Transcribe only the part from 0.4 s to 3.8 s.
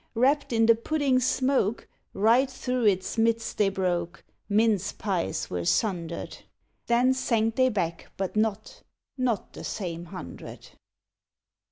in the pudding's smoke, Right through its midst they